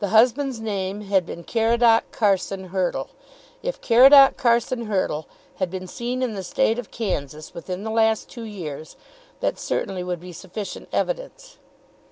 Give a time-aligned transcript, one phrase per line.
[0.00, 3.10] The husband's name had been Caradoc Carson Hurtle.
[3.62, 8.28] If Caradoc Carson Hurtle had been seen in the State of Kansas within the last
[8.28, 8.96] two years,
[9.38, 11.58] that certainly would be sufficient evidence.